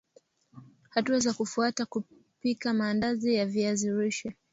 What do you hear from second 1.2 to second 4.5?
kufuata kupika maandazi ya viazi lishe